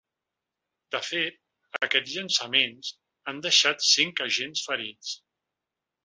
[0.93, 1.35] De fet,
[1.87, 2.89] aquests llançaments
[3.25, 5.13] ha deixat cinc agents ferits.